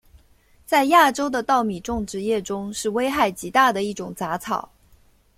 [0.65, 4.67] 在亚洲的稻米种植业中是危害极大的一种杂草。